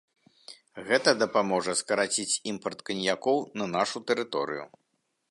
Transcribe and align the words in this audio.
Гэта 0.87 1.09
дапаможа 1.23 1.75
скараціць 1.81 2.39
імпарт 2.51 2.79
каньякоў 2.87 3.37
на 3.63 3.69
нашу 3.75 3.97
тэрыторыю. 4.13 4.65